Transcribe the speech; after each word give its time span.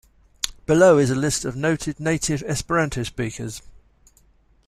Below 0.65 0.97
is 0.97 1.11
a 1.11 1.15
list 1.15 1.45
of 1.45 1.55
noted 1.55 1.99
native 1.99 2.41
Esperanto 2.47 3.03
speakers. 3.03 3.61